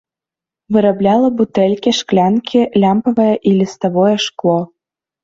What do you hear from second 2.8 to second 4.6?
лямпавае і ліставое шкло.